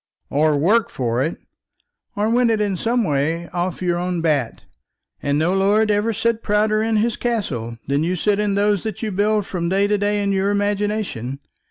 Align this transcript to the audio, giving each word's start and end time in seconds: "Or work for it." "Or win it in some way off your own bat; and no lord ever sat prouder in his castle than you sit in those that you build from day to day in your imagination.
"Or 0.31 0.57
work 0.57 0.89
for 0.89 1.21
it." 1.21 1.37
"Or 2.15 2.27
win 2.27 2.49
it 2.49 2.59
in 2.59 2.75
some 2.75 3.03
way 3.03 3.47
off 3.49 3.83
your 3.83 3.99
own 3.99 4.19
bat; 4.19 4.63
and 5.21 5.37
no 5.37 5.53
lord 5.53 5.91
ever 5.91 6.11
sat 6.11 6.41
prouder 6.41 6.81
in 6.81 6.95
his 6.97 7.15
castle 7.15 7.77
than 7.87 8.03
you 8.03 8.15
sit 8.15 8.39
in 8.39 8.55
those 8.55 8.81
that 8.81 9.03
you 9.03 9.11
build 9.11 9.45
from 9.45 9.69
day 9.69 9.85
to 9.85 9.99
day 9.99 10.23
in 10.23 10.31
your 10.31 10.49
imagination. 10.49 11.37